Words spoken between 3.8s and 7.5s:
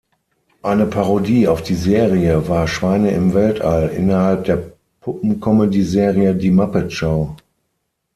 innerhalb der Puppen-Comedyserie "Die Muppet-Show".